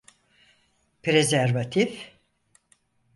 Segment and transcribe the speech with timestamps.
[1.03, 2.11] Prezervatif…